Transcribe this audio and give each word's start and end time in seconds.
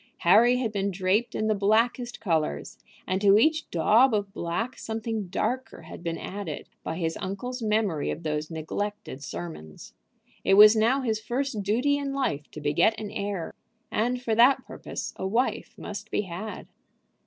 Harry 0.21 0.57
had 0.57 0.71
been 0.71 0.89
draped 0.89 1.35
in 1.35 1.45
the 1.45 1.53
blackest 1.53 2.19
colors, 2.19 2.79
and 3.05 3.21
to 3.21 3.37
each 3.37 3.69
daub 3.69 4.15
of 4.15 4.33
black 4.33 4.75
something 4.79 5.27
darker 5.27 5.83
had 5.83 6.01
been 6.01 6.17
added 6.17 6.67
by 6.83 6.97
his 6.97 7.15
uncle's 7.17 7.61
memory 7.61 8.09
of 8.09 8.23
those 8.23 8.49
neglected 8.49 9.23
sermons. 9.23 9.93
It 10.43 10.55
was 10.55 10.75
now 10.75 11.01
his 11.01 11.19
first 11.19 11.61
duty 11.61 11.99
in 11.99 12.13
life 12.13 12.49
to 12.49 12.59
beget 12.59 12.99
an 12.99 13.11
heir, 13.11 13.53
and 13.91 14.19
for 14.19 14.33
that 14.33 14.65
purpose 14.65 15.13
a 15.17 15.27
wife 15.27 15.75
must 15.77 16.09
be 16.09 16.21
had. 16.21 16.65